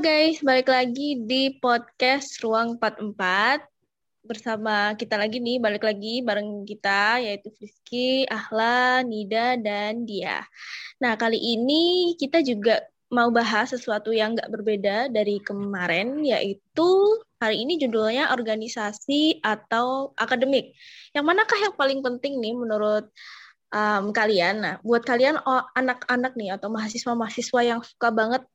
[0.00, 3.60] guys, balik lagi di podcast Ruang 44
[4.24, 10.40] bersama kita lagi nih, balik lagi bareng kita yaitu Friski, Ahla, Nida, dan Dia.
[11.04, 12.80] Nah, kali ini kita juga
[13.12, 20.72] mau bahas sesuatu yang nggak berbeda dari kemarin, yaitu hari ini judulnya organisasi atau akademik.
[21.12, 23.04] Yang manakah yang paling penting nih menurut
[23.68, 24.64] um, kalian.
[24.64, 28.48] Nah, buat kalian oh, anak-anak nih atau mahasiswa-mahasiswa yang suka banget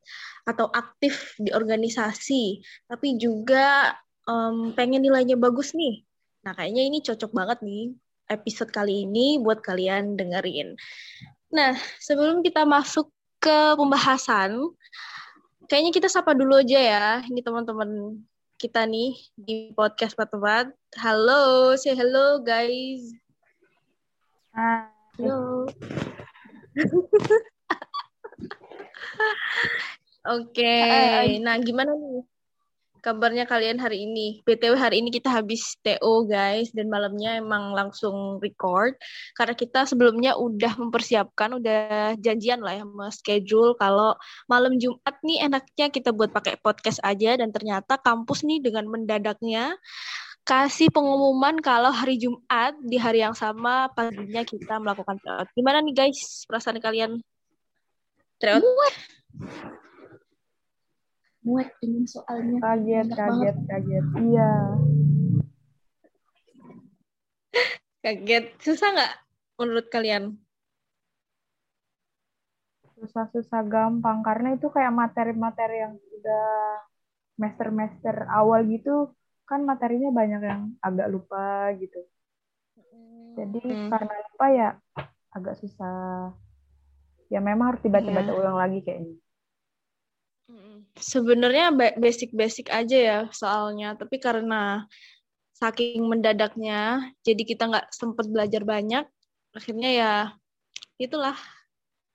[0.46, 3.98] atau aktif di organisasi, tapi juga
[4.30, 6.06] um, pengen nilainya bagus nih.
[6.46, 7.98] Nah, kayaknya ini cocok banget nih
[8.30, 10.78] episode kali ini buat kalian dengerin.
[11.54, 13.10] Nah, sebelum kita masuk
[13.42, 14.58] ke pembahasan,
[15.70, 17.08] kayaknya kita sapa dulu aja ya.
[17.26, 18.22] Ini teman-teman
[18.58, 20.32] kita nih di podcast Pat
[20.98, 23.14] Halo, say hello guys.
[24.54, 25.70] Halo.
[30.26, 31.38] Oke, okay.
[31.38, 32.26] nah gimana nih
[33.06, 34.42] kabarnya kalian hari ini?
[34.42, 38.98] BTW hari ini kita habis TO guys dan malamnya emang langsung record
[39.38, 44.18] karena kita sebelumnya udah mempersiapkan, udah janjian lah ya sama schedule kalau
[44.50, 49.78] malam Jumat nih enaknya kita buat pakai podcast aja dan ternyata kampus nih dengan mendadaknya
[50.42, 55.54] kasih pengumuman kalau hari Jumat di hari yang sama paginya kita melakukan tryout.
[55.54, 57.22] Gimana nih guys perasaan kalian?
[58.42, 58.66] Tryout?
[61.46, 62.58] Muat ini soalnya.
[62.58, 63.56] Kaget kaget banget.
[63.70, 64.06] kaget.
[64.18, 64.52] Iya.
[68.02, 68.46] Kaget.
[68.60, 69.14] Susah nggak
[69.62, 70.24] menurut kalian?
[72.98, 74.26] Susah-susah gampang.
[74.26, 76.50] Karena itu kayak materi-materi yang udah
[77.38, 79.14] master-master awal gitu
[79.46, 82.02] kan materinya banyak yang agak lupa gitu.
[83.38, 83.90] Jadi hmm.
[83.94, 84.70] karena lupa ya
[85.30, 86.34] agak susah.
[87.30, 88.40] Ya memang harus dibaca-baca yeah.
[88.42, 89.22] ulang lagi kayaknya
[90.96, 94.86] Sebenarnya basic-basic aja ya soalnya, tapi karena
[95.56, 99.04] saking mendadaknya, jadi kita nggak sempat belajar banyak,
[99.56, 100.14] akhirnya ya
[101.00, 101.36] itulah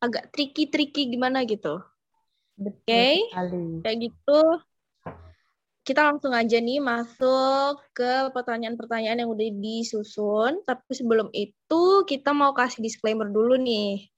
[0.00, 1.80] agak tricky-tricky gimana gitu.
[2.60, 3.14] Oke, okay?
[3.80, 4.40] kayak gitu.
[5.80, 10.60] Kita langsung aja nih masuk ke pertanyaan-pertanyaan yang udah disusun.
[10.68, 14.12] Tapi sebelum itu kita mau kasih disclaimer dulu nih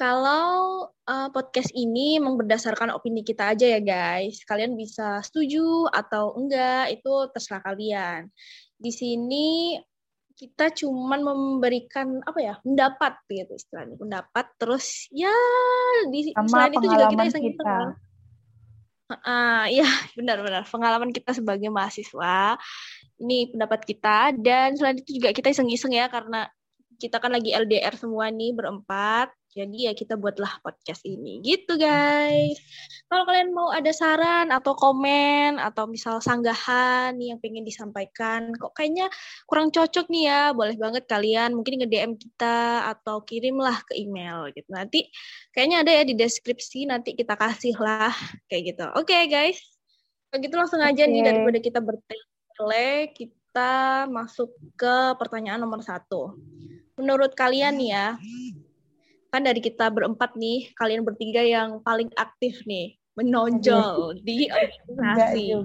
[0.00, 4.40] kalau uh, podcast ini memang berdasarkan opini kita aja ya guys.
[4.48, 8.32] Kalian bisa setuju atau enggak, itu terserah kalian.
[8.80, 9.76] Di sini
[10.40, 15.36] kita cuman memberikan apa ya pendapat gitu istilahnya pendapat terus ya
[16.08, 17.76] di Sama selain itu juga kita iseng kita.
[19.10, 19.84] Uh, ya
[20.16, 22.56] benar-benar pengalaman kita sebagai mahasiswa
[23.20, 26.48] ini pendapat kita dan selain itu juga kita iseng-iseng ya karena
[27.00, 32.54] kita kan lagi LDR semua nih berempat jadi ya kita buatlah podcast ini gitu guys.
[33.10, 38.70] Kalau kalian mau ada saran atau komen atau misal sanggahan nih yang pengen disampaikan, kok
[38.78, 39.10] kayaknya
[39.50, 44.70] kurang cocok nih ya, boleh banget kalian mungkin nge-DM kita atau kirimlah ke email gitu.
[44.70, 45.10] Nanti
[45.50, 48.14] kayaknya ada ya di deskripsi nanti kita kasih lah
[48.46, 48.86] kayak gitu.
[48.94, 49.58] Oke okay, guys.
[50.30, 51.10] Begitu langsung aja okay.
[51.10, 56.38] nih daripada kita bertele, kita masuk ke pertanyaan nomor satu.
[57.00, 58.20] Menurut kalian ya,
[59.32, 65.56] kan dari kita berempat nih, kalian bertiga yang paling aktif nih, menonjol di organisasi.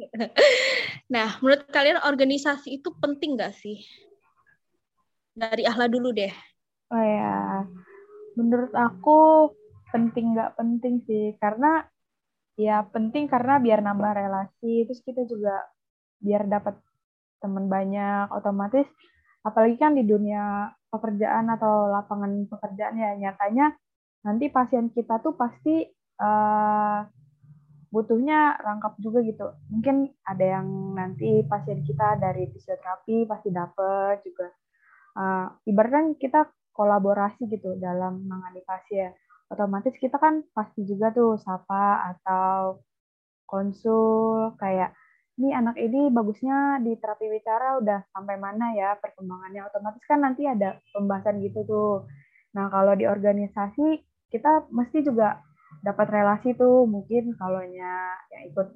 [1.14, 3.82] nah, menurut kalian organisasi itu penting gak sih?
[5.34, 6.30] Dari Ahla dulu deh.
[6.94, 7.66] Oh ya,
[8.38, 9.50] menurut aku
[9.90, 11.82] penting nggak penting sih, karena
[12.54, 15.66] ya penting karena biar nambah relasi, terus kita juga
[16.22, 16.78] biar dapat
[17.42, 18.86] teman banyak, otomatis
[19.40, 23.72] apalagi kan di dunia pekerjaan atau lapangan pekerjaan ya nyatanya
[24.20, 25.88] nanti pasien kita tuh pasti
[26.20, 27.00] uh,
[27.90, 29.50] butuhnya rangkap juga gitu.
[29.72, 34.46] Mungkin ada yang nanti pasien kita dari fisioterapi pasti dapet juga.
[35.10, 39.10] Uh, ibaratnya kita kolaborasi gitu dalam menangani pasien.
[39.50, 42.78] Otomatis kita kan pasti juga tuh sapa atau
[43.50, 44.94] konsul kayak
[45.40, 49.64] ini anak ini bagusnya di terapi bicara udah sampai mana ya perkembangannya.
[49.72, 51.94] Otomatis kan nanti ada pembahasan gitu tuh.
[52.52, 55.40] Nah kalau di organisasi kita mesti juga
[55.80, 56.84] dapat relasi tuh.
[56.84, 58.20] Mungkin kalau yang
[58.52, 58.68] ikut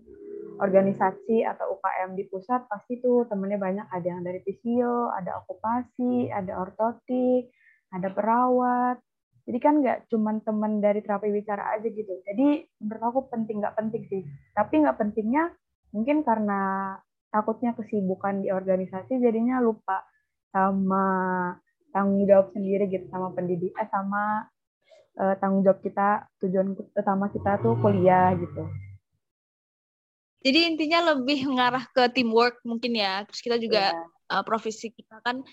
[0.57, 3.87] organisasi atau UKM di pusat pasti tuh temennya banyak.
[3.93, 7.53] Ada yang dari fisio ada okupasi ada ortotik
[7.93, 9.05] ada perawat.
[9.45, 12.25] Jadi kan nggak cuma teman dari terapi bicara aja gitu.
[12.25, 14.25] Jadi menurut aku penting nggak penting sih.
[14.57, 15.53] Tapi nggak pentingnya
[15.94, 16.94] mungkin karena
[17.31, 20.02] takutnya kesibukan di organisasi jadinya lupa
[20.50, 21.06] sama
[21.94, 24.50] tanggung jawab sendiri gitu sama pendidik eh sama
[25.23, 28.67] uh, tanggung jawab kita tujuan utama kita tuh kuliah gitu
[30.43, 34.35] jadi intinya lebih mengarah ke teamwork mungkin ya terus kita juga yeah.
[34.35, 35.46] uh, profesi kita kan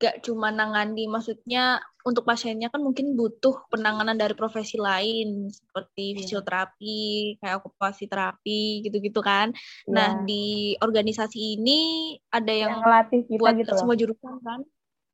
[0.00, 6.16] gak cuma nangani maksudnya untuk pasiennya kan mungkin butuh penanganan dari profesi lain seperti yeah.
[6.24, 9.52] fisioterapi kayak okupasi terapi gitu-gitu kan
[9.84, 9.92] yeah.
[9.92, 11.80] nah di organisasi ini
[12.32, 14.62] ada yang, yang ngelatih kita buat gitu semua jurusan kan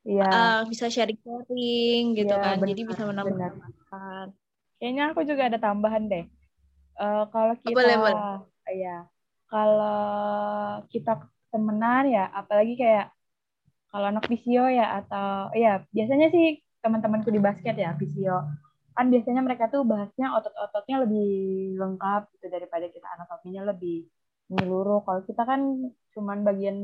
[0.07, 0.23] Iya.
[0.31, 3.59] Uh, bisa sharing-sharing gitu yeah, kan bener, jadi bisa menambah
[4.79, 6.31] kayaknya aku juga ada tambahan deh
[7.03, 8.15] uh, kalau kita boleh, boleh.
[8.71, 9.03] ya
[9.51, 13.16] kalau kita temenan ya apalagi kayak
[13.91, 18.47] kalau anak visio ya atau ya biasanya sih teman-temanku di basket ya visio
[18.97, 21.29] kan biasanya mereka tuh bahasnya otot-ototnya lebih
[21.77, 24.09] lengkap gitu daripada kita anatominya lebih
[24.49, 25.05] menyeluruh.
[25.05, 25.61] Kalau kita kan
[26.17, 26.79] cuman bagian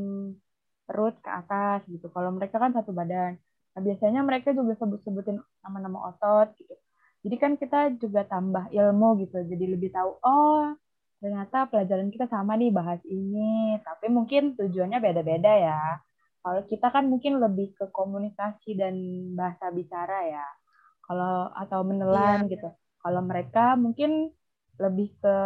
[0.84, 2.12] perut ke atas gitu.
[2.12, 3.40] Kalau mereka kan satu badan.
[3.72, 6.76] Nah biasanya mereka juga sebut-sebutin nama-nama otot gitu.
[7.24, 10.74] Jadi kan kita juga tambah ilmu gitu jadi lebih tahu oh
[11.22, 13.80] ternyata pelajaran kita sama nih bahas ini.
[13.80, 15.80] Tapi mungkin tujuannya beda-beda ya
[16.42, 18.94] kalau kita kan mungkin lebih ke komunikasi dan
[19.38, 20.46] bahasa bicara ya.
[21.06, 22.58] Kalau atau menelan iya.
[22.58, 22.68] gitu.
[22.98, 24.34] Kalau mereka mungkin
[24.82, 25.36] lebih ke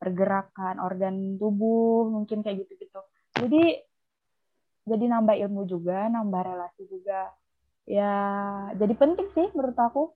[0.00, 3.00] pergerakan organ tubuh, mungkin kayak gitu-gitu.
[3.36, 3.84] Jadi
[4.84, 7.32] jadi nambah ilmu juga, nambah relasi juga.
[7.84, 8.12] Ya,
[8.80, 10.12] jadi penting sih menurut aku.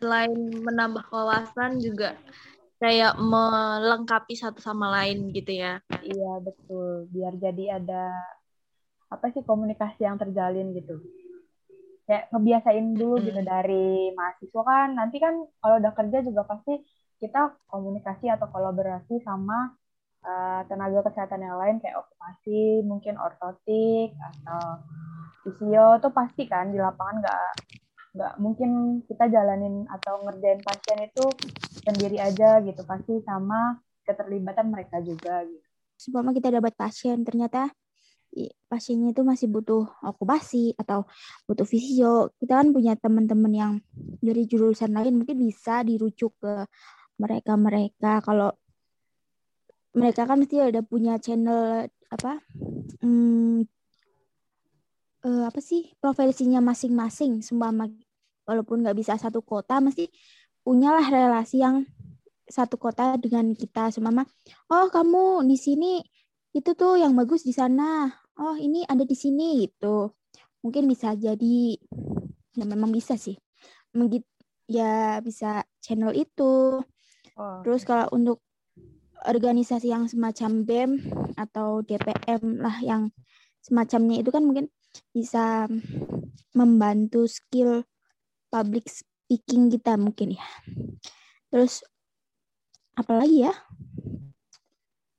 [0.00, 0.32] Selain
[0.64, 2.16] menambah wawasan juga
[2.82, 5.80] kayak melengkapi satu sama lain gitu ya.
[6.02, 8.12] Iya betul, biar jadi ada
[9.08, 10.98] apa sih komunikasi yang terjalin gitu.
[12.04, 16.82] Kayak ngebiasain dulu gitu dari mahasiswa kan, nanti kan kalau udah kerja juga pasti
[17.22, 19.72] kita komunikasi atau kolaborasi sama
[20.26, 24.84] uh, tenaga kesehatan yang lain kayak okupasi, mungkin ortotik atau
[25.44, 27.50] fisio tuh pasti kan di lapangan nggak
[28.14, 31.26] nggak mungkin kita jalanin atau ngerjain pasien itu
[31.82, 35.66] sendiri aja gitu pasti sama keterlibatan mereka juga gitu.
[35.98, 37.74] Sebelum kita dapat pasien ternyata
[38.66, 41.06] pasiennya itu masih butuh okupasi atau
[41.46, 42.34] butuh visio.
[42.38, 43.72] Kita kan punya teman-teman yang
[44.18, 46.66] dari jurusan lain mungkin bisa dirujuk ke
[47.18, 48.50] mereka-mereka kalau
[49.94, 52.42] mereka kan mesti ada punya channel apa
[52.98, 53.62] hmm,
[55.22, 57.70] uh, apa sih profesinya masing-masing semua
[58.44, 60.08] walaupun nggak bisa satu kota mesti
[60.64, 61.84] punyalah relasi yang
[62.48, 63.88] satu kota dengan kita.
[63.92, 64.24] Semama
[64.72, 66.00] oh kamu di sini
[66.54, 68.08] itu tuh yang bagus di sana.
[68.40, 70.12] Oh ini ada di sini gitu.
[70.64, 71.76] Mungkin bisa jadi
[72.54, 73.36] ya memang bisa sih.
[73.94, 74.26] Menggit,
[74.66, 76.82] ya bisa channel itu.
[77.34, 77.66] Oh.
[77.66, 78.38] terus kalau untuk
[79.26, 80.90] organisasi yang semacam BEM
[81.34, 83.10] atau DPM lah yang
[83.58, 84.70] semacamnya itu kan mungkin
[85.10, 85.66] bisa
[86.54, 87.82] membantu skill
[88.54, 90.46] public speaking kita mungkin ya.
[91.50, 91.82] Terus
[92.94, 93.54] apalagi ya?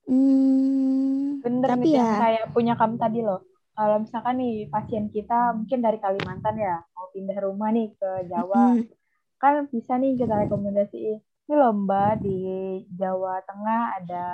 [0.08, 3.44] Hmm, Bener tapi nih, ya kayak punya kamu tadi loh.
[3.76, 8.80] Kalau misalkan nih pasien kita mungkin dari Kalimantan ya mau pindah rumah nih ke Jawa,
[8.80, 8.88] mm
[9.36, 12.40] kan bisa nih kita rekomendasi ini lomba di
[12.88, 14.26] Jawa Tengah ada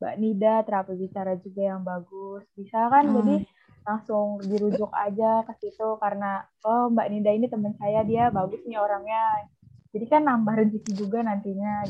[0.00, 2.42] Mbak Nida terapi bicara juga yang bagus.
[2.56, 3.06] Bisa kan?
[3.06, 3.22] Hmm.
[3.22, 3.34] Jadi
[3.82, 8.78] langsung dirujuk aja ke situ karena oh Mbak Nida ini teman saya dia bagus nih
[8.78, 9.50] orangnya.
[9.92, 11.84] Jadi kan nambah rezeki juga nantinya.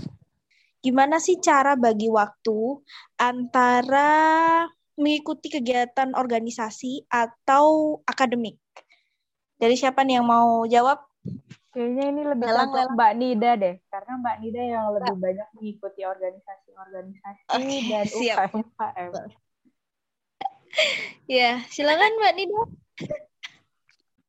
[0.83, 2.83] Gimana sih cara bagi waktu
[3.21, 4.11] antara
[4.99, 8.59] mengikuti kegiatan organisasi atau akademik?
[9.63, 11.07] Dari siapa nih yang mau jawab?
[11.73, 12.93] Kayaknya ini lebih lelang, lelang.
[12.99, 19.13] Mbak Nida deh, karena Mbak Nida yang lebih banyak mengikuti organisasi-organisasi okay, dan UKM.
[21.29, 22.63] Ya, silakan Mbak Nida.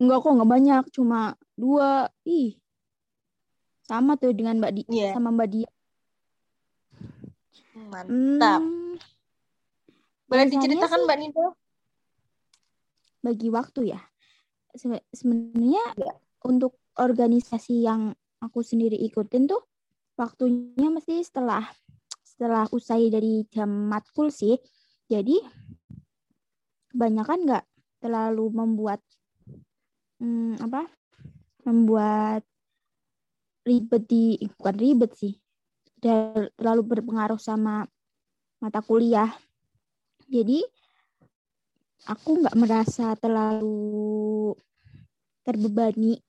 [0.01, 1.19] Enggak kok, enggak banyak, cuma
[1.55, 2.11] dua.
[2.27, 2.59] Ih.
[3.83, 5.13] Sama tuh dengan Mbak Di yeah.
[5.15, 5.69] sama Mbak Dia.
[7.73, 8.61] Mantap.
[8.63, 8.95] Hmm,
[10.27, 11.45] Boleh diceritakan sih, Mbak Nida?
[13.23, 14.01] Bagi waktu ya.
[15.13, 16.13] Sebenarnya ya.
[16.47, 19.61] untuk organisasi yang aku sendiri ikutin tuh
[20.17, 21.63] waktunya mesti setelah
[22.25, 24.57] setelah usai dari jam matkul sih.
[25.05, 25.37] Jadi
[26.93, 27.65] kebanyakan nggak
[27.99, 29.01] terlalu membuat
[30.21, 30.85] hmm, apa
[31.65, 32.45] membuat
[33.65, 35.33] ribet di bukan ribet sih
[36.03, 37.87] terlalu berpengaruh sama
[38.59, 39.31] mata kuliah.
[40.27, 40.59] Jadi
[42.07, 44.51] aku nggak merasa terlalu
[45.47, 46.19] terbebani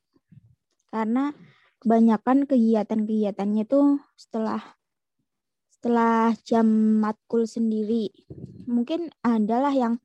[0.94, 1.35] karena
[1.83, 4.62] kebanyakan kegiatan-kegiatannya itu setelah
[5.75, 6.66] setelah jam
[7.02, 8.14] matkul sendiri.
[8.71, 9.99] Mungkin adalah yang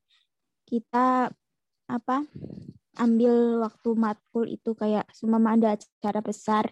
[0.70, 1.34] kita
[1.90, 2.22] apa
[3.02, 6.70] ambil waktu matkul itu kayak semama ada acara besar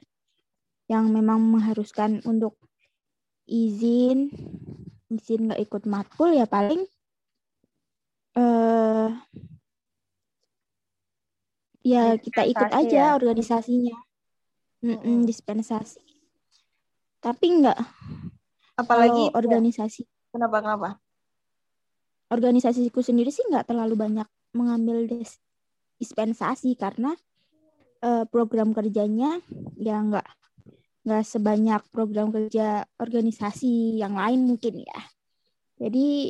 [0.87, 2.55] yang memang mengharuskan untuk
[3.51, 4.31] izin
[5.11, 6.87] izin nggak ikut matkul ya paling
[8.39, 9.11] uh,
[11.83, 13.17] ya kita ikut aja ya?
[13.17, 13.97] organisasinya.
[14.79, 15.99] Mm -mm, dispensasi.
[17.19, 17.79] Tapi nggak.
[18.79, 20.07] Apalagi organisasi.
[20.31, 21.03] Kenapa kenapa
[22.29, 25.05] organisasiku sendiri sih nggak terlalu banyak mengambil
[25.97, 27.17] dispensasi karena
[28.05, 29.41] uh, program kerjanya
[29.77, 30.29] ya nggak
[31.09, 35.01] nggak sebanyak program kerja organisasi yang lain mungkin ya.
[35.81, 36.29] Jadi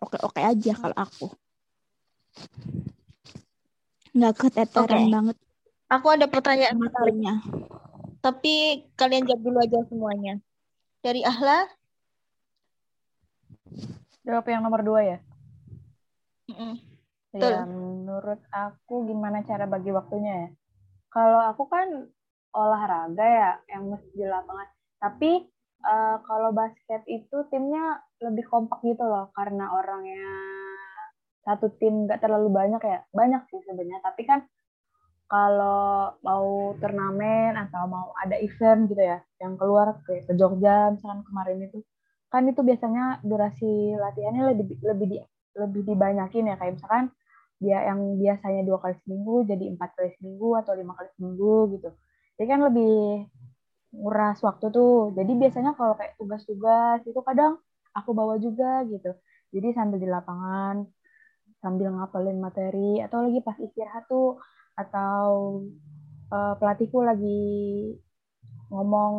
[0.00, 1.28] oke-oke aja kalau aku.
[4.16, 5.12] Nggak keteteran okay.
[5.12, 5.36] banget.
[5.92, 7.16] Aku ada pertanyaan menarik.
[8.24, 10.40] Tapi kalian jawab dulu aja semuanya.
[11.04, 11.68] Dari Ahla?
[14.22, 15.18] Jawab yang nomor dua ya?
[16.50, 16.74] Mm -mm.
[17.32, 20.48] Ya, menurut aku gimana cara bagi waktunya ya?
[21.08, 21.88] Kalau aku kan
[22.52, 24.68] olahraga ya yang mesti di lapangan.
[25.00, 25.48] Tapi
[25.82, 30.22] uh, kalau basket itu timnya lebih kompak gitu loh karena orangnya
[31.42, 34.46] satu tim nggak terlalu banyak ya banyak sih sebenarnya tapi kan
[35.26, 41.26] kalau mau turnamen atau mau ada event gitu ya yang keluar ke, ke Jogja misalkan
[41.26, 41.82] kemarin itu
[42.32, 45.16] kan itu biasanya durasi latihannya lebih lebih di,
[45.52, 47.12] lebih dibanyakin ya kayak misalkan
[47.62, 51.90] dia yang biasanya dua kali seminggu jadi empat kali seminggu atau lima kali seminggu gitu.
[52.40, 53.28] Jadi kan lebih
[53.92, 55.12] nguras waktu tuh.
[55.14, 57.60] Jadi biasanya kalau kayak tugas-tugas itu kadang
[57.92, 59.12] aku bawa juga gitu.
[59.52, 60.88] Jadi sambil di lapangan
[61.62, 64.42] sambil ngapalin materi atau lagi pas istirahat tuh
[64.74, 65.62] atau
[66.34, 67.94] uh, pelatihku lagi
[68.72, 69.14] ngomong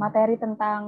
[0.00, 0.82] materi tentang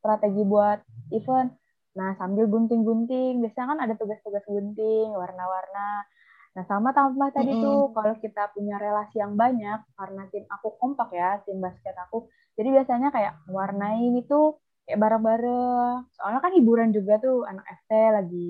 [0.00, 0.80] strategi buat
[1.12, 1.52] event
[1.94, 6.06] nah sambil gunting-gunting biasanya kan ada tugas-tugas gunting warna-warna
[6.50, 7.66] Nah, sama tambah tadi mm -hmm.
[7.66, 12.26] tuh kalau kita punya relasi yang banyak karena tim aku kompak ya, tim basket aku.
[12.58, 16.10] Jadi biasanya kayak warnain itu kayak bareng-bareng.
[16.18, 18.48] Soalnya kan hiburan juga tuh anak FT lagi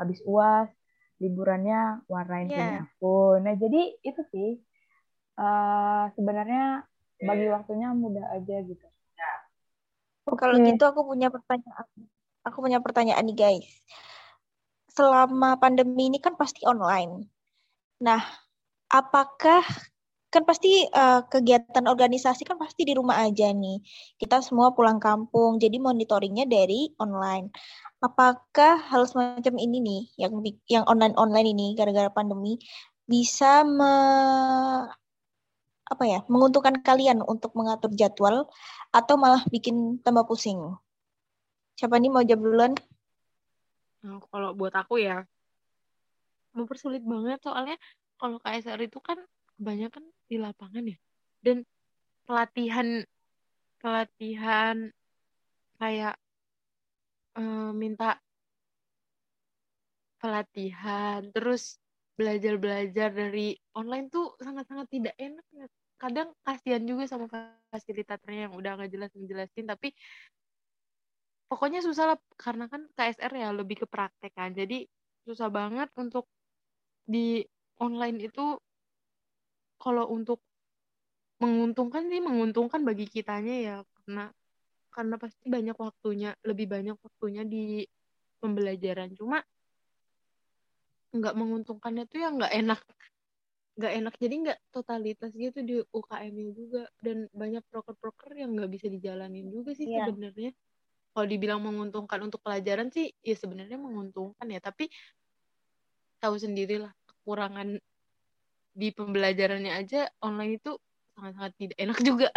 [0.00, 0.72] habis UAS,
[1.20, 2.56] liburannya warnain yeah.
[2.56, 3.36] tim aku.
[3.44, 4.50] Nah, jadi itu sih
[5.36, 6.88] uh, sebenarnya
[7.22, 8.86] bagi waktunya mudah aja gitu.
[10.26, 11.86] Kalau gitu aku punya pertanyaan.
[12.42, 13.70] Aku punya pertanyaan nih guys.
[14.92, 17.32] Selama pandemi ini kan pasti online
[18.02, 18.18] Nah,
[18.90, 19.62] apakah
[20.32, 23.78] kan pasti uh, kegiatan organisasi kan pasti di rumah aja nih.
[24.18, 27.54] Kita semua pulang kampung, jadi monitoringnya dari online.
[28.02, 30.32] Apakah hal semacam ini nih, yang
[30.66, 32.58] yang online online ini gara-gara pandemi
[33.06, 33.94] bisa me,
[35.92, 38.48] apa ya, menguntungkan kalian untuk mengatur jadwal
[38.88, 40.58] atau malah bikin tambah pusing?
[41.76, 42.72] Siapa nih mau jawab duluan?
[44.02, 45.28] Nah, kalau buat aku ya,
[46.56, 47.76] mempersulit banget soalnya
[48.20, 49.18] kalau KSR itu kan
[49.56, 50.98] kebanyakan di lapangan ya
[51.42, 51.64] dan
[52.28, 53.02] pelatihan
[53.82, 54.76] pelatihan
[55.80, 56.14] kayak
[57.34, 58.20] uh, minta
[60.22, 61.82] pelatihan terus
[62.14, 65.42] belajar-belajar dari online tuh sangat-sangat tidak enak.
[66.02, 67.30] Kadang kasihan juga sama
[67.70, 69.94] fasilitatornya yang udah nggak jelas menjelasin tapi
[71.46, 74.56] pokoknya susah lah karena kan KSR ya lebih ke praktek kan.
[74.56, 74.88] Jadi
[75.28, 76.26] susah banget untuk
[77.06, 77.44] di
[77.78, 78.56] online itu
[79.76, 80.42] kalau untuk
[81.38, 84.32] menguntungkan sih menguntungkan bagi kitanya ya karena
[84.88, 87.84] karena pasti banyak waktunya lebih banyak waktunya di
[88.40, 89.12] pembelajaran.
[89.12, 89.44] Cuma
[91.12, 92.80] nggak menguntungkannya tuh yang nggak enak
[93.82, 98.86] nggak enak jadi nggak totalitas gitu di UKM-nya juga dan banyak proker-proker yang nggak bisa
[98.86, 100.06] dijalanin juga sih yeah.
[100.06, 100.54] sebenarnya
[101.12, 104.86] kalau dibilang menguntungkan untuk pelajaran sih ya sebenarnya menguntungkan ya tapi
[106.22, 107.82] tahu sendirilah kekurangan
[108.72, 110.78] di pembelajarannya aja online itu
[111.18, 112.28] sangat-sangat tidak enak juga.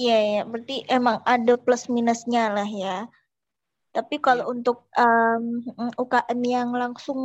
[0.00, 3.04] Iya, ya, berarti emang ada plus minusnya lah ya.
[3.92, 4.52] Tapi kalau yeah.
[4.54, 5.60] untuk um,
[5.98, 7.20] UKM yang langsung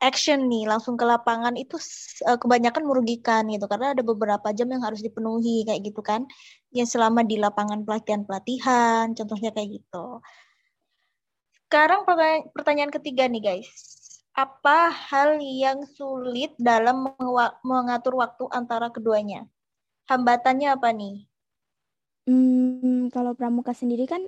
[0.00, 1.76] action nih, langsung ke lapangan itu
[2.24, 6.24] uh, kebanyakan merugikan gitu karena ada beberapa jam yang harus dipenuhi kayak gitu kan.
[6.72, 10.24] Yang selama di lapangan pelatihan-pelatihan, contohnya kayak gitu.
[11.68, 14.00] Sekarang pertanyaan, pertanyaan ketiga nih guys
[14.40, 17.12] apa hal yang sulit dalam
[17.66, 19.44] mengatur waktu antara keduanya?
[20.08, 21.16] Hambatannya apa nih?
[22.30, 24.22] Hmm, kalau pramuka sendiri kan,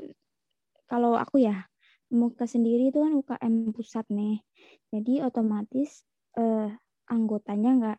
[0.91, 1.71] kalau aku ya,
[2.13, 4.45] pramuka sendiri itu kan UKM pusat nih.
[4.93, 6.05] Jadi otomatis
[6.37, 6.69] eh,
[7.09, 7.99] anggotanya nggak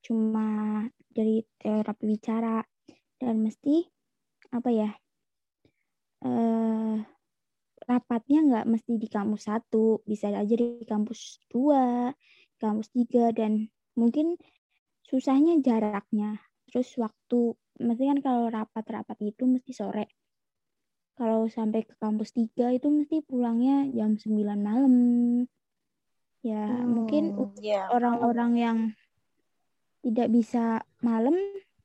[0.00, 0.48] cuma
[1.12, 2.64] dari terapi bicara
[3.20, 3.84] dan mesti
[4.56, 4.88] apa ya
[6.24, 6.96] eh,
[7.84, 12.16] rapatnya nggak mesti di kampus satu, bisa aja di kampus dua,
[12.56, 14.40] kampus tiga, dan mungkin
[15.04, 16.40] susahnya jaraknya.
[16.64, 20.08] Terus waktu, mesti kan kalau rapat-rapat itu mesti sore.
[21.18, 24.94] Kalau sampai ke kampus tiga itu mesti pulangnya jam 9 malam.
[26.40, 27.84] Ya, mungkin Hmm, ya.
[27.92, 28.78] orang-orang yang
[30.00, 31.36] tidak bisa malam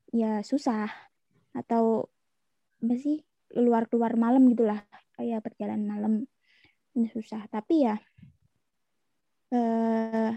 [0.08, 0.88] ya susah
[1.52, 2.08] atau
[2.80, 3.20] apa sih
[3.52, 4.80] keluar-keluar malam gitulah
[5.20, 6.12] kayak perjalanan malam
[6.96, 8.00] ini susah tapi ya
[9.52, 10.32] eh,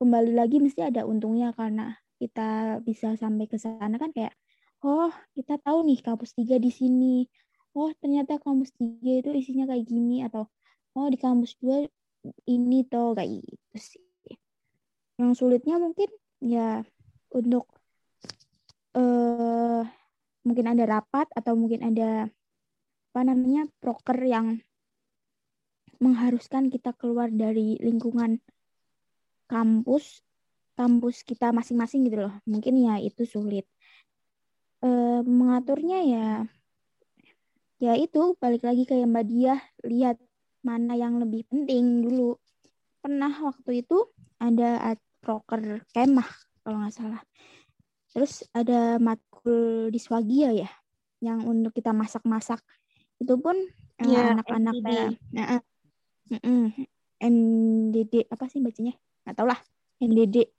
[0.00, 4.32] kembali lagi mesti ada untungnya karena kita bisa sampai ke sana kan kayak
[4.84, 7.28] oh kita tahu nih kampus tiga di sini
[7.74, 10.46] oh ternyata kampus tiga itu isinya kayak gini atau
[10.94, 11.84] oh di kampus dua
[12.48, 14.04] ini tuh kayak gitu sih.
[15.20, 16.82] Yang sulitnya mungkin ya
[17.34, 17.66] untuk
[18.94, 19.82] eh
[20.46, 22.30] mungkin ada rapat atau mungkin ada
[23.14, 24.58] apa namanya proker yang
[26.02, 28.42] mengharuskan kita keluar dari lingkungan
[29.46, 30.22] kampus
[30.74, 32.34] kampus kita masing-masing gitu loh.
[32.46, 33.66] Mungkin ya itu sulit.
[34.82, 36.26] Eh, mengaturnya ya
[37.82, 40.16] ya itu balik lagi kayak Mbak Diah lihat
[40.64, 42.38] mana yang lebih penting dulu
[43.04, 44.08] pernah waktu itu
[44.40, 46.28] ada proker kemah
[46.64, 47.22] kalau nggak salah
[48.14, 50.70] terus ada matkul di swagia ya
[51.20, 52.60] yang untuk kita masak-masak
[53.20, 53.56] itu pun
[54.00, 55.62] eh, Ya, anak-anak kayak Nah, eh,
[56.32, 56.64] mm-mm.
[57.20, 59.60] NDD apa sih bacanya nggak tau lah
[60.00, 60.36] NDD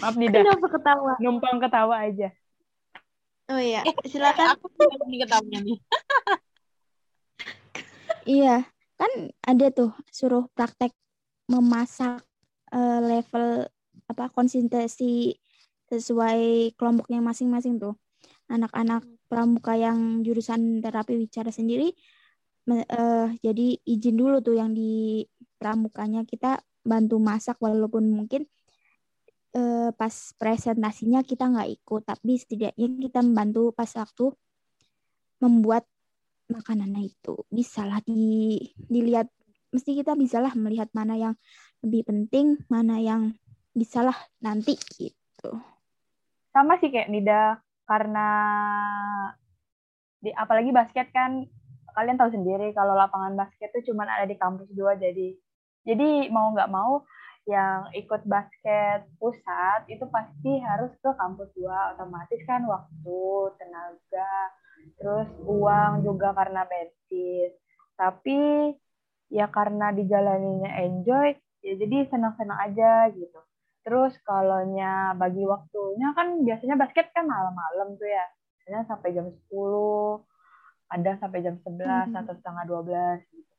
[0.00, 1.12] Maaf Nida, Kenapa ketawa?
[1.20, 2.32] numpang ketawa aja.
[3.50, 4.54] Oh iya, silakan.
[4.54, 4.70] Aku
[5.50, 5.78] nih nih.
[8.28, 8.68] Iya,
[9.00, 10.92] kan ada tuh suruh praktek
[11.48, 12.20] memasak
[12.70, 13.64] eh, level
[14.06, 15.34] apa konsentrasi
[15.88, 17.96] sesuai kelompoknya masing-masing tuh.
[18.46, 21.96] Anak-anak pramuka yang jurusan terapi bicara sendiri
[22.70, 25.24] eh, jadi izin dulu tuh yang di
[25.58, 28.46] pramukanya kita bantu masak walaupun mungkin
[29.54, 34.34] eh, pas presentasinya kita nggak ikut, tapi setidaknya kita membantu pas waktu
[35.40, 35.84] membuat
[36.50, 37.34] makanannya itu.
[37.48, 39.30] Bisalah di dilihat
[39.70, 41.34] mesti kita bisalah melihat mana yang
[41.80, 43.34] lebih penting mana yang
[43.72, 45.50] bisalah nanti gitu.
[46.50, 48.28] Sama sih kayak Nida, karena
[50.20, 51.42] di apalagi basket kan
[51.96, 55.34] kalian tahu sendiri kalau lapangan basket tuh cuma ada di kampus dua jadi
[55.82, 57.02] jadi mau nggak mau
[57.48, 63.20] yang ikut basket pusat itu pasti harus ke kampus dua otomatis kan waktu
[63.56, 64.34] tenaga
[65.00, 67.50] terus uang juga karena bensin.
[67.96, 68.38] Tapi
[69.32, 73.40] ya karena dijalaninya enjoy ya jadi senang-senang aja gitu.
[73.80, 78.24] Terus kalaunya bagi waktunya kan biasanya basket kan malam-malam tuh ya.
[78.60, 80.20] Biasanya sampai jam 10
[80.90, 82.18] ada sampai jam 11 Mhm.
[82.20, 83.54] atau setengah 12 gitu.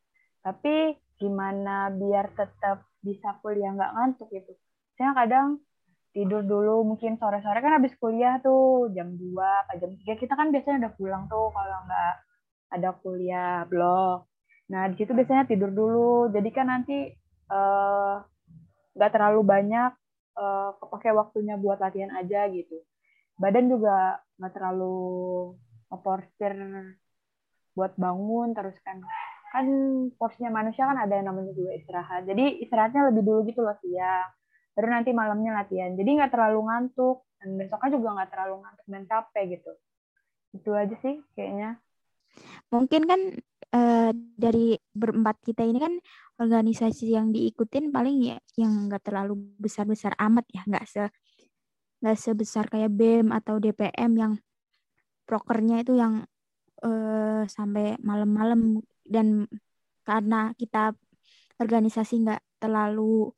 [0.46, 0.76] Tapi
[1.22, 4.58] gimana biar tetap bisa kuliah nggak ngantuk gitu.
[4.98, 5.62] Saya kadang
[6.12, 10.52] tidur dulu mungkin sore-sore kan habis kuliah tuh jam 2 atau jam 3 kita kan
[10.52, 12.14] biasanya udah pulang tuh kalau nggak
[12.74, 14.28] ada kuliah blok.
[14.74, 17.14] Nah di situ biasanya tidur dulu jadi kan nanti
[17.48, 18.16] eh,
[18.98, 19.92] nggak terlalu banyak
[20.36, 22.82] eh, kepake waktunya buat latihan aja gitu.
[23.40, 24.98] Badan juga nggak terlalu
[25.92, 26.54] ngeporsir
[27.76, 29.00] buat bangun terus kan
[29.52, 29.68] kan
[30.16, 32.24] porsinya manusia kan ada yang namanya juga istirahat.
[32.24, 34.32] Jadi istirahatnya lebih dulu gitu loh siang.
[34.72, 35.92] Baru nanti malamnya latihan.
[36.00, 37.28] Jadi nggak terlalu ngantuk.
[37.36, 39.72] Dan besoknya juga nggak terlalu ngantuk dan capek gitu.
[40.56, 41.84] Itu aja sih kayaknya.
[42.72, 43.22] Mungkin kan
[43.76, 46.00] eh, dari berempat kita ini kan
[46.40, 50.64] organisasi yang diikutin paling ya yang nggak terlalu besar-besar amat ya.
[50.64, 51.04] Nggak se
[52.00, 54.34] nggak sebesar kayak BEM atau DPM yang
[55.28, 56.24] prokernya itu yang
[56.88, 58.80] eh, sampai malam-malam
[59.12, 59.46] dan
[60.08, 60.96] karena kita
[61.60, 63.30] organisasi nggak terlalu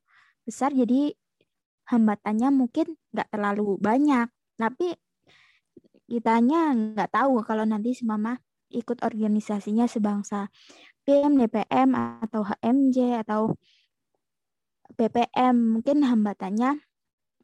[0.46, 1.12] besar jadi
[1.92, 4.28] hambatannya mungkin nggak terlalu banyak.
[4.56, 4.96] Tapi
[6.08, 8.38] kitanya nggak tahu kalau nanti si mama
[8.74, 10.50] ikut organisasinya sebangsa
[11.04, 11.90] BEM, DPM
[12.24, 13.54] atau HMJ atau
[14.94, 16.80] BPM mungkin hambatannya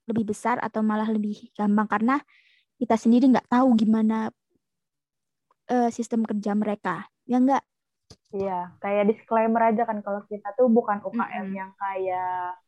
[0.09, 2.15] lebih besar atau malah lebih gampang karena
[2.79, 4.31] kita sendiri nggak tahu gimana
[5.69, 7.05] eh, sistem kerja mereka.
[7.29, 7.63] Ya nggak
[8.29, 11.57] Iya, kayak disclaimer aja kan kalau kita tuh bukan UKM Mm-mm.
[11.57, 12.61] yang kayak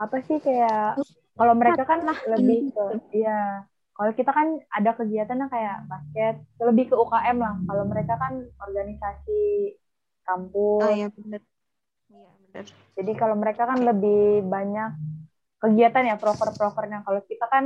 [0.00, 0.96] apa sih kayak
[1.36, 3.68] kalau mereka kan lah lebih ke iya.
[3.92, 7.60] Kalau kita kan ada kegiatan yang kayak basket, lebih ke UKM lah.
[7.68, 9.76] Kalau mereka kan organisasi
[10.24, 10.80] kampus.
[10.80, 11.44] Oh iya benar.
[12.08, 12.64] Iya benar.
[12.96, 14.96] Jadi kalau mereka kan lebih banyak
[15.60, 17.04] kegiatan ya proker-prokernya.
[17.04, 17.64] Kalau kita kan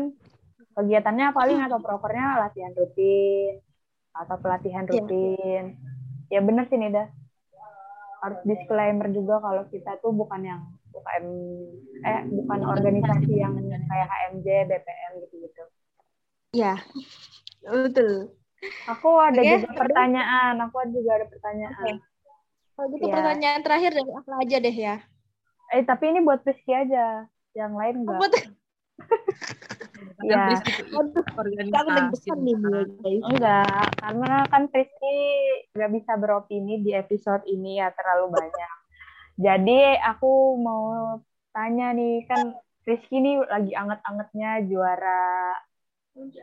[0.75, 3.63] kegiatannya paling atau prokernya latihan rutin
[4.13, 5.07] atau pelatihan Iya.
[5.07, 5.65] rutin.
[6.33, 7.11] Ya bener sih Nida.
[8.23, 10.61] Harus disclaimer juga kalau kita tuh bukan yang
[10.97, 11.27] UKM
[12.03, 15.63] eh bukan organisasi yang kayak HMJ, BPM gitu-gitu.
[16.57, 16.81] Ya,
[17.63, 18.33] betul.
[18.89, 19.83] Aku ada Oke, juga terus?
[19.85, 21.95] pertanyaan, aku ada juga ada pertanyaan.
[22.77, 23.15] Kalau gitu Iya.
[23.15, 24.97] pertanyaan terakhir dari aku aja deh ya.
[25.75, 28.21] Eh tapi ini buat Rizky aja, yang lain enggak.
[28.21, 28.33] Buat
[31.47, 33.23] Deg-degan nih Bu, guys.
[33.31, 35.17] Enggak, karena kan Rizky
[35.77, 38.73] nggak bisa beropini di episode ini ya terlalu banyak.
[39.47, 40.85] Jadi aku mau
[41.53, 42.57] tanya nih kan
[42.87, 45.55] Rizky nih lagi anget-angetnya juara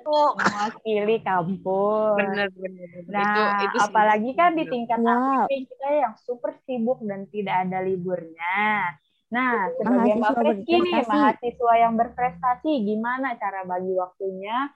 [0.05, 2.13] Oh, mewakili kampus.
[2.13, 3.09] bener bener, bener.
[3.09, 3.85] Nah, itu, itu sih.
[3.89, 5.49] apalagi kan di tingkat Wow.
[5.49, 8.93] aktif kita yang super sibuk dan tidak ada liburnya.
[9.33, 14.69] Nah, sebagai Mbak Mahasiswa Rizky nih, mahasiswa yang berprestasi, gimana cara bagi waktunya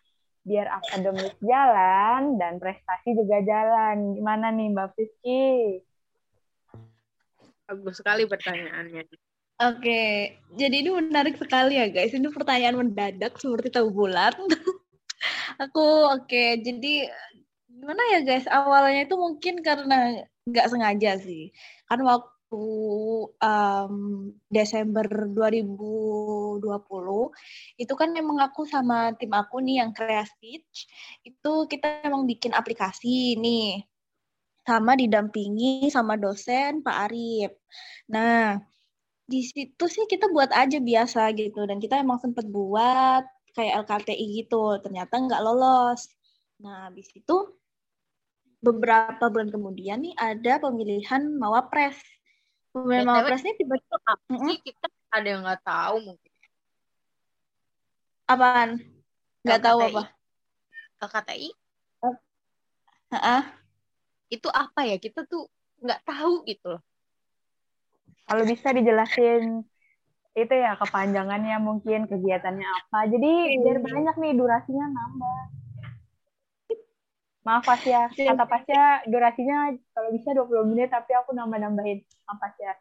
[0.48, 4.18] biar akademis jalan dan prestasi juga jalan?
[4.18, 5.46] Gimana nih Mbak Rizky?
[7.68, 9.04] bagus sekali pertanyaannya
[9.58, 12.14] Oke, jadi ini menarik sekali ya guys.
[12.14, 14.38] Ini pertanyaan mendadak seperti tahu bulat.
[15.66, 17.10] Aku oke, jadi
[17.66, 18.46] gimana ya guys?
[18.46, 21.50] Awalnya itu mungkin karena nggak sengaja sih.
[21.90, 23.94] Kan waktu em,
[24.48, 26.64] Desember 2020
[27.76, 30.88] itu kan emang aku sama tim aku nih yang Speech
[31.28, 33.84] itu kita emang bikin aplikasi nih
[34.68, 37.52] sama didampingi sama dosen Pak Arif.
[38.12, 38.60] Nah,
[39.28, 44.26] di situ sih kita buat aja biasa gitu dan kita emang sempet buat kayak LKTI
[44.44, 46.08] gitu ternyata nggak lolos
[46.64, 47.36] nah habis itu
[48.64, 52.00] beberapa bulan kemudian nih ada pemilihan mawapres
[52.84, 54.48] pemilihan BTW, mawapres ini tiba-tiba apa Mm-mm.
[54.50, 54.58] sih?
[54.62, 56.32] Kita ada yang nggak tahu mungkin.
[58.28, 58.70] Apaan?
[59.44, 60.04] Nggak tahu apa?
[61.02, 61.50] LKTI
[63.12, 63.42] Heeh.
[64.28, 64.96] itu apa ya?
[65.00, 65.48] Kita tuh
[65.80, 66.82] nggak tahu gitu loh.
[68.28, 69.64] Kalau bisa dijelasin
[70.38, 73.00] itu ya kepanjangannya mungkin kegiatannya apa.
[73.10, 75.57] Jadi biar banyak nih durasinya nambah.
[77.48, 82.04] Maaf Pasya, kata Pasya durasinya kalau bisa 20 menit tapi aku nambah-nambahin.
[82.28, 82.76] Maaf Pasya.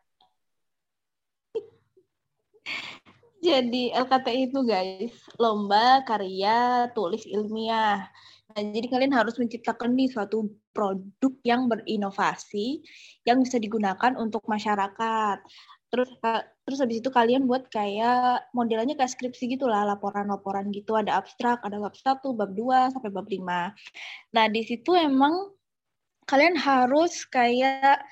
[3.39, 8.11] Jadi LKTI itu guys, lomba karya tulis ilmiah.
[8.51, 12.83] Nah, jadi kalian harus menciptakan nih suatu produk yang berinovasi
[13.23, 15.47] yang bisa digunakan untuk masyarakat.
[15.97, 21.17] Terus ka- terus habis itu kalian buat kayak modelnya kayak skripsi gitulah, laporan-laporan gitu, ada
[21.17, 23.73] abstrak, ada bab 1, bab 2 sampai bab 5.
[24.37, 25.57] Nah, di situ emang
[26.29, 28.05] kalian harus kayak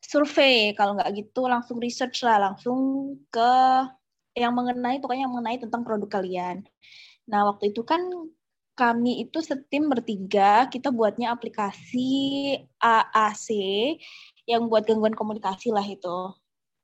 [0.00, 3.52] survei, kalau nggak gitu langsung research lah, langsung ke
[4.32, 6.64] yang mengenai pokoknya yang mengenai tentang produk kalian.
[7.28, 8.00] Nah, waktu itu kan
[8.76, 12.08] kami itu setim bertiga, kita buatnya aplikasi
[12.80, 13.48] AAC
[14.48, 16.32] yang buat gangguan komunikasi lah itu.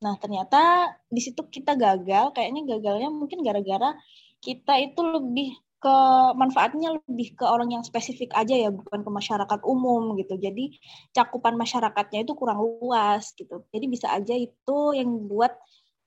[0.03, 3.95] Nah, ternyata di situ kita gagal, kayaknya gagalnya mungkin gara-gara
[4.43, 5.95] kita itu lebih ke
[6.39, 10.35] manfaatnya lebih ke orang yang spesifik aja ya, bukan ke masyarakat umum gitu.
[10.39, 10.75] Jadi
[11.15, 13.63] cakupan masyarakatnya itu kurang luas gitu.
[13.71, 15.51] Jadi bisa aja itu yang buat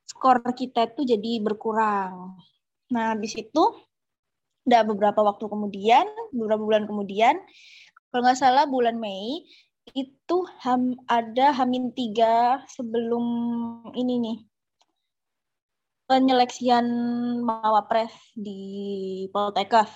[0.09, 2.37] skor kita itu jadi berkurang.
[2.93, 3.63] Nah, habis itu
[4.67, 7.37] udah beberapa waktu kemudian, beberapa bulan kemudian,
[8.11, 9.45] kalau nggak salah bulan Mei,
[9.97, 13.25] itu ham, ada Hamin tiga sebelum
[13.97, 14.39] ini nih,
[16.05, 16.85] penyeleksian
[17.41, 18.61] Mawapres di
[19.33, 19.89] Poltekkes.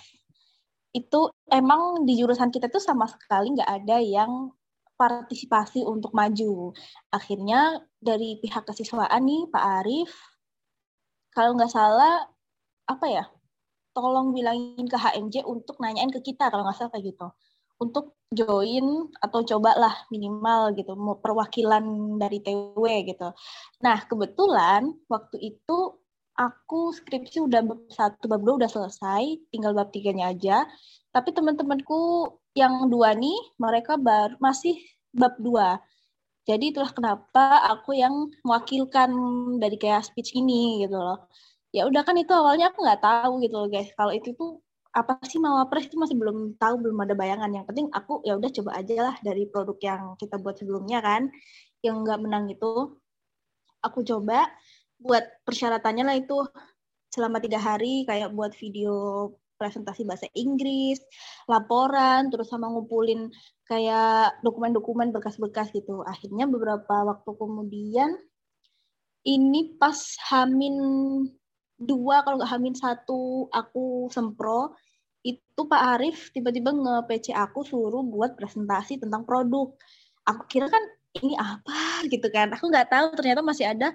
[0.96, 4.50] Itu emang di jurusan kita tuh sama sekali nggak ada yang
[4.96, 6.72] partisipasi untuk maju.
[7.12, 10.12] Akhirnya dari pihak kesiswaan nih Pak Arief,
[11.36, 12.24] kalau nggak salah
[12.88, 13.24] apa ya,
[13.92, 17.28] tolong bilangin ke HMJ untuk nanyain ke kita kalau nggak salah kayak gitu,
[17.80, 21.82] untuk join atau cobalah minimal gitu, mau perwakilan
[22.20, 23.34] dari TW gitu.
[23.82, 25.98] Nah kebetulan waktu itu
[26.38, 30.68] aku skripsi udah bab satu bab dua udah selesai, tinggal bab tiganya aja.
[31.10, 34.78] Tapi teman-temanku yang dua nih, mereka baru masih
[35.10, 35.82] bab dua.
[36.46, 39.10] Jadi itulah kenapa aku yang mewakilkan
[39.60, 41.28] dari kayak speech ini gitu loh.
[41.70, 43.90] Ya udah kan itu awalnya aku nggak tahu gitu loh guys.
[43.94, 44.58] Kalau itu tuh
[44.90, 47.50] apa sih mawapres itu masih belum tahu, belum ada bayangan.
[47.54, 51.30] Yang penting aku ya udah coba aja lah dari produk yang kita buat sebelumnya kan,
[51.86, 52.98] yang nggak menang itu.
[53.80, 54.50] Aku coba
[55.00, 56.44] buat persyaratannya lah itu
[57.10, 61.04] selama tiga hari kayak buat video presentasi bahasa Inggris,
[61.44, 63.28] laporan, terus sama ngumpulin
[63.68, 66.00] kayak dokumen-dokumen berkas-berkas gitu.
[66.08, 68.16] Akhirnya beberapa waktu kemudian
[69.28, 70.76] ini pas Hamin
[71.80, 74.76] dua kalau nggak Hamin satu aku sempro
[75.24, 79.72] itu Pak Arif tiba-tiba nge-PC aku suruh buat presentasi tentang produk.
[80.28, 80.80] Aku kira kan
[81.20, 82.52] ini apa gitu kan.
[82.56, 83.92] Aku nggak tahu ternyata masih ada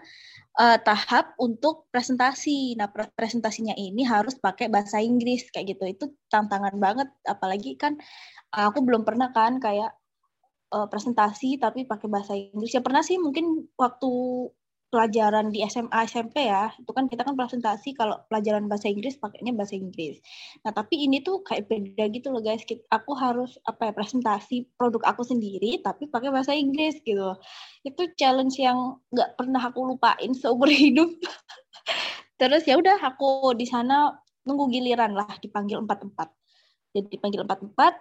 [0.59, 2.77] uh, tahap untuk presentasi.
[2.77, 5.83] Nah, pre presentasinya ini harus pakai bahasa Inggris kayak gitu.
[5.89, 7.97] Itu tantangan banget apalagi kan
[8.53, 9.95] uh, aku belum pernah kan kayak
[10.75, 12.73] uh, presentasi tapi pakai bahasa Inggris.
[12.75, 14.11] Ya pernah sih mungkin waktu
[14.93, 19.51] pelajaran di SMA SMP ya itu kan kita kan presentasi kalau pelajaran bahasa Inggris pakainya
[19.51, 20.21] bahasa Inggris.
[20.63, 22.63] Nah tapi ini tuh kayak beda gitu loh guys.
[22.93, 27.35] Aku harus apa ya presentasi produk aku sendiri tapi pakai bahasa Inggris gitu
[27.85, 31.11] itu challenge yang nggak pernah aku lupain seumur hidup.
[32.39, 34.11] Terus ya udah aku di sana
[34.45, 36.29] nunggu giliran lah dipanggil empat empat
[36.93, 37.93] jadi dipanggil empat empat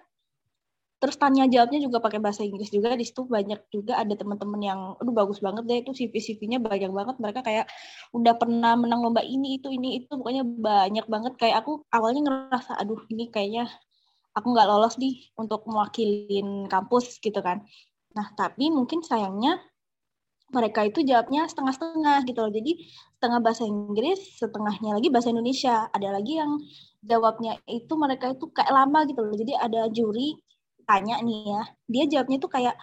[1.05, 2.97] terus tanya jawabnya juga pakai bahasa Inggris juga.
[2.97, 6.89] Di situ banyak juga ada teman-teman yang aduh bagus banget deh itu CV CV-nya banyak
[6.89, 7.17] banget.
[7.21, 7.69] Mereka kayak
[8.17, 11.37] udah pernah menang lomba ini itu ini itu pokoknya banyak banget.
[11.37, 13.69] Kayak aku awalnya ngerasa aduh ini kayaknya
[14.33, 17.61] aku nggak lolos nih untuk mewakilin kampus gitu kan.
[18.17, 19.61] Nah tapi mungkin sayangnya
[20.57, 22.49] mereka itu jawabnya setengah-setengah gitu loh.
[22.49, 22.73] Jadi
[23.21, 25.85] setengah bahasa Inggris setengahnya lagi bahasa Indonesia.
[25.93, 26.57] Ada lagi yang
[27.05, 29.37] jawabnya itu mereka itu kayak lama gitu loh.
[29.37, 30.33] Jadi ada juri
[30.89, 32.77] tanya nih ya, dia jawabnya tuh kayak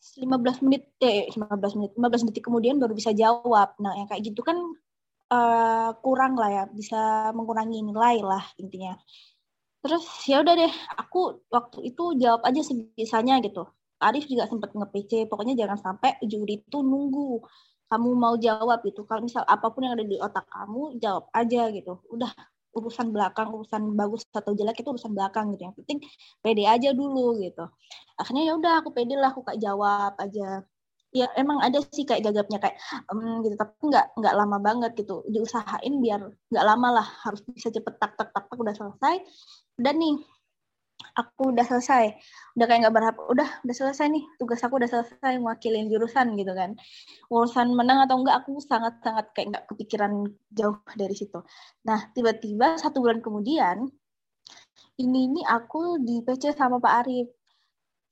[0.00, 3.76] 15 menit eh 15 menit 15 detik kemudian baru bisa jawab.
[3.82, 4.56] Nah, yang kayak gitu kan
[5.32, 8.96] uh, kurang lah ya, bisa mengurangi nilai lah intinya.
[9.80, 13.64] Terus ya udah deh, aku waktu itu jawab aja sebisanya gitu.
[14.00, 17.44] Arif juga sempat nge-PC, pokoknya jangan sampai juri itu nunggu
[17.90, 19.04] kamu mau jawab gitu.
[19.04, 22.00] Kalau misal apa pun yang ada di otak kamu, jawab aja gitu.
[22.08, 22.32] Udah
[22.76, 25.62] urusan belakang urusan bagus atau jelek itu urusan belakang gitu.
[25.70, 25.98] Yang penting
[26.42, 27.64] pede aja dulu gitu.
[28.20, 30.62] Akhirnya ya udah aku pede lah aku kayak jawab aja.
[31.10, 32.76] Ya emang ada sih kayak gagapnya kayak
[33.10, 33.54] um, gitu.
[33.58, 35.26] Tapi nggak nggak lama banget gitu.
[35.26, 39.16] Diusahain biar nggak lama lah harus bisa cepet tak tak tak tak udah selesai.
[39.74, 40.14] Dan nih
[41.16, 42.14] aku udah selesai.
[42.56, 46.52] Udah kayak nggak berharap udah udah selesai nih tugas aku udah selesai mewakilin jurusan gitu
[46.54, 46.76] kan.
[47.32, 50.12] Urusan menang atau enggak aku sangat sangat kayak nggak kepikiran
[50.52, 51.40] jauh dari situ.
[51.86, 53.88] Nah tiba-tiba satu bulan kemudian
[55.00, 57.28] ini ini aku di PC sama Pak Arif.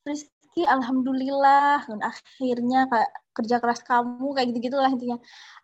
[0.09, 5.19] Rizky alhamdulillah akhirnya kayak kerja keras kamu kayak gitu gitulah intinya.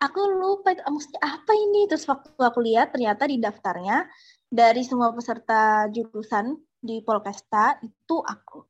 [0.04, 1.90] Aku lupa itu maksudnya apa ini?
[1.90, 4.06] Terus waktu aku lihat ternyata di daftarnya
[4.52, 8.60] dari semua peserta jurusan di Polkesta itu aku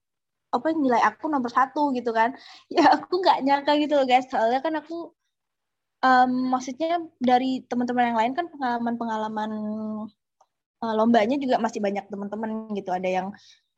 [0.54, 2.30] apa nilai aku nomor satu gitu kan.
[2.74, 4.30] Ya aku nggak nyangka gitu loh guys.
[4.30, 5.10] Soalnya kan aku
[6.06, 9.50] um, maksudnya dari teman-teman yang lain kan pengalaman-pengalaman
[10.82, 12.94] uh, lombanya juga masih banyak teman-teman gitu.
[12.94, 13.28] Ada yang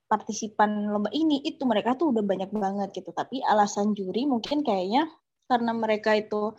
[0.07, 3.11] partisipan lomba ini itu mereka tuh udah banyak banget gitu.
[3.16, 5.09] Tapi alasan juri mungkin kayaknya
[5.49, 6.53] karena mereka itu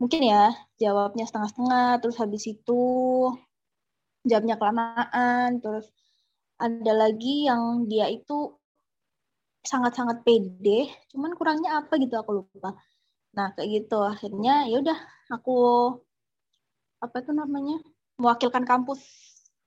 [0.00, 2.82] mungkin ya jawabnya setengah-setengah terus habis itu
[4.24, 5.92] jawabnya kelamaan terus
[6.60, 8.52] ada lagi yang dia itu
[9.64, 12.76] sangat-sangat pede, cuman kurangnya apa gitu aku lupa.
[13.36, 14.98] Nah kayak gitu akhirnya ya udah
[15.32, 15.56] aku
[17.00, 17.80] apa itu namanya
[18.20, 19.00] mewakilkan kampus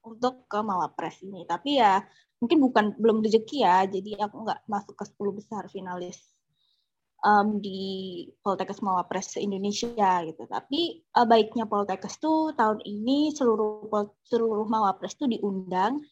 [0.06, 1.46] untuk ke Mawapres ini.
[1.50, 2.02] Tapi ya
[2.38, 6.20] mungkin bukan belum rezeki ya, jadi aku nggak masuk ke 10 besar finalis
[7.24, 7.82] um, di
[8.44, 10.44] Poltekkes Mawapres Indonesia gitu.
[10.46, 13.90] Tapi uh, baiknya Poltekkes tuh tahun ini seluruh
[14.28, 16.04] seluruh Mawapres tuh diundang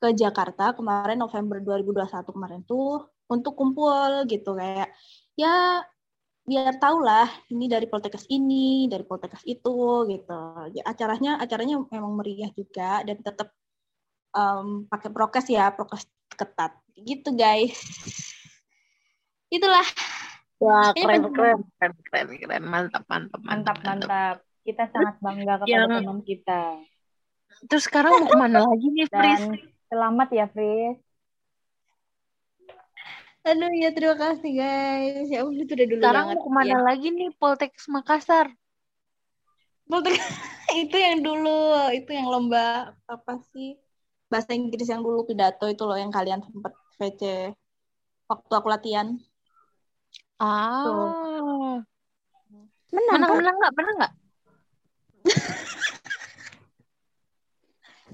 [0.00, 4.90] ke Jakarta kemarin November 2021 kemarin tuh untuk kumpul gitu kayak
[5.36, 5.84] ya
[6.50, 10.42] biar tau lah ini dari Poltekkes ini dari Poltekkes itu gitu.
[10.74, 13.54] Ya, acaranya acaranya memang meriah juga dan tetap
[14.34, 16.74] um, pakai prokes ya prokes ketat.
[16.96, 17.76] Gitu guys.
[19.56, 19.86] Itulah.
[20.60, 24.36] Wah, keren, keren, keren, keren, keren, mantap, mantap, mantap, mantap.
[24.60, 25.88] Kita sangat bangga kepada yang...
[25.88, 26.84] teman kita.
[27.64, 29.40] Terus sekarang mau ke mana lagi nih, Fris?
[29.90, 31.02] Selamat ya, Fris.
[33.42, 35.26] Aduh ya terima kasih guys.
[35.26, 36.78] Ya udah itu udah dulu Sekarang mau ke mana ya.
[36.78, 38.46] lagi nih Poltek Makassar?
[39.90, 40.14] Poltek
[40.86, 43.80] itu yang dulu, itu yang lomba apa sih?
[44.30, 47.50] Bahasa Inggris yang dulu pidato itu loh yang kalian sempat VC
[48.30, 49.18] waktu aku latihan.
[50.38, 50.86] Ah.
[50.86, 51.82] Tuh.
[52.94, 53.72] Menang, menang, menang nggak?
[53.74, 54.12] Menang nggak?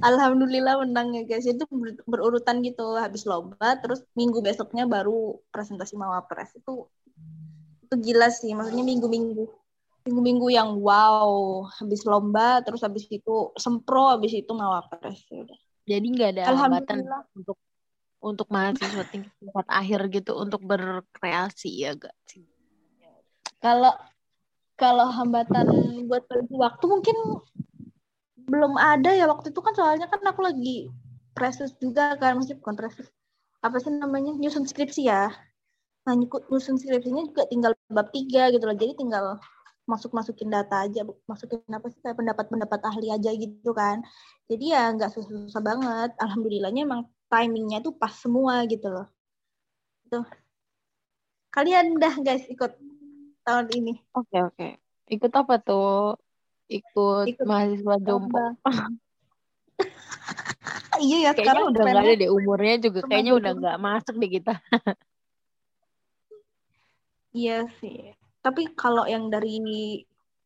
[0.02, 1.48] Alhamdulillah menang ya guys.
[1.48, 6.52] Itu ber berurutan gitu habis lomba terus minggu besoknya baru presentasi Mawapres.
[6.56, 6.88] Itu
[7.86, 8.52] itu gila sih.
[8.52, 9.44] Maksudnya minggu-minggu
[10.06, 15.58] minggu-minggu yang wow habis lomba terus habis itu sempro habis itu Mawapres ya udah.
[15.86, 16.98] Jadi nggak ada hambatan
[17.34, 17.58] untuk
[18.20, 22.42] untuk mahasiswa tingkat akhir gitu untuk berkreasi ya gak sih?
[23.62, 23.94] Kalau
[24.76, 25.66] kalau hambatan
[26.10, 27.16] buat waktu mungkin
[28.46, 30.90] belum ada ya waktu itu kan soalnya kan aku lagi
[31.34, 33.06] presus juga kan maksudnya bukan presus
[33.60, 35.34] apa sih namanya nyusun skripsi ya.
[36.06, 39.36] Nah nyusun skripsinya juga tinggal bab tiga gitu loh jadi tinggal
[39.86, 44.02] masuk masukin data aja masukin apa sih kayak pendapat-pendapat ahli aja gitu kan.
[44.46, 49.06] Jadi ya nggak susah-susah banget alhamdulillahnya emang timingnya tuh pas semua gitu loh.
[50.10, 50.26] Tuh.
[51.50, 52.78] Kalian dah guys ikut
[53.42, 53.94] tahun ini?
[54.14, 54.56] Oke okay, oke.
[54.58, 54.72] Okay.
[55.06, 56.18] ikut apa tuh
[56.68, 58.44] ikut, ikut mahasiswa jompo.
[60.96, 63.00] Iya ya kayaknya sekarang udah nggak ada deh umurnya juga.
[63.04, 64.54] kayaknya udah nggak masuk deh kita.
[67.36, 68.16] Iya sih.
[68.40, 69.60] Tapi kalau yang dari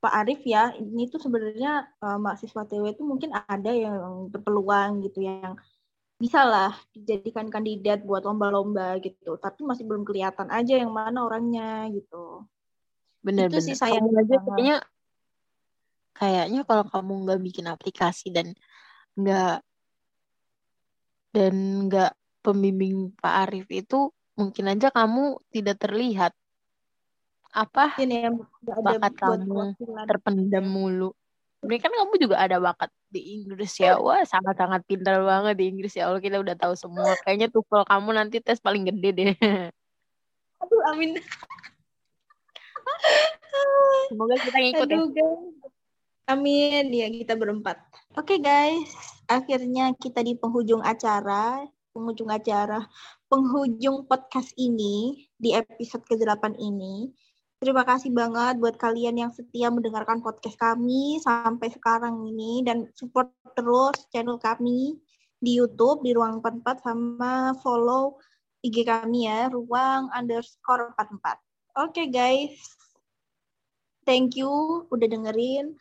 [0.02, 5.22] Pak Arif ya ini tuh sebenarnya uh, mahasiswa TW itu mungkin ada yang berpeluang gitu
[5.22, 5.54] yang
[6.18, 9.38] bisa lah dijadikan kandidat buat lomba-lomba gitu.
[9.38, 12.42] Tapi masih belum kelihatan aja yang mana orangnya gitu.
[13.22, 13.66] Bener itu bener.
[13.70, 14.83] sih saya aja kayaknya
[16.20, 18.52] kayaknya kalau kamu nggak bikin aplikasi dan
[19.16, 19.64] nggak
[21.33, 21.54] dan
[21.88, 22.12] nggak
[22.44, 26.33] pembimbing Pak Arif itu mungkin aja kamu tidak terlihat
[27.50, 28.37] apa ini yang
[28.68, 29.74] bakat kamu
[30.06, 31.11] terpendam mulu.
[31.61, 34.00] Ini kan kamu juga ada bakat di Inggris ya.
[34.00, 36.22] Wah, sangat-sangat pintar banget di Inggris ya Allah.
[36.22, 37.12] Kita udah tahu semua.
[37.20, 39.33] Kayaknya tuh kalau kamu nanti tes paling gede deh.
[40.64, 41.20] Aduh, amin.
[44.09, 44.96] Semoga kita ngikut ya.
[44.96, 45.28] Aduh, ya.
[46.26, 47.80] Amin, ya kita berempat.
[48.18, 48.90] Oke okay, guys,
[49.30, 52.85] akhirnya kita di penghujung acara, penghujung acara,
[53.30, 57.09] penghujung podcast ini di episode ke-8 ini.
[57.61, 63.28] Terima kasih banget buat kalian yang setia mendengarkan podcast kami sampai sekarang ini dan support
[63.52, 64.96] terus channel kami
[65.40, 68.16] di YouTube di Ruang 44 sama follow
[68.61, 71.00] IG kami ya, ruang underscore 44.
[71.00, 71.37] Oke
[71.80, 72.61] okay, guys,
[74.04, 75.80] thank you udah dengerin.